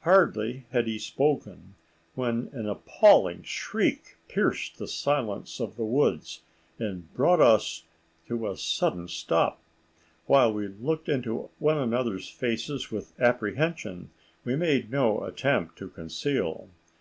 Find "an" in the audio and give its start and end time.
2.52-2.68, 13.16-13.26